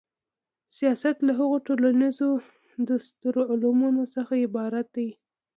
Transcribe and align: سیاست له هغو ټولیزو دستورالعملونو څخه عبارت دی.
سیاست 0.77 1.17
له 1.27 1.31
هغو 1.39 1.57
ټولیزو 1.65 2.29
دستورالعملونو 2.89 4.03
څخه 4.15 4.33
عبارت 4.45 4.87
دی. 4.95 5.09